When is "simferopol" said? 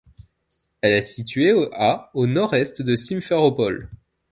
2.95-3.87